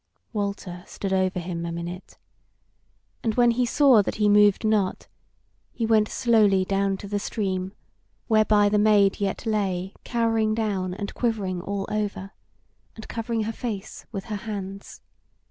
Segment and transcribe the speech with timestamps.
[0.33, 2.17] Walter stood over him a minute,
[3.23, 5.07] and when be saw that he moved not,
[5.71, 7.73] he went slowly down to the stream,
[8.27, 12.31] whereby the Maid yet lay cowering down and quivering all over,
[12.95, 15.01] and covering her face with her hands.